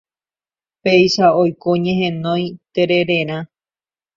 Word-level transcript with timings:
Péicha 0.83 1.27
oiko 1.41 1.69
ñehenói 1.83 2.43
terererã 2.73 3.39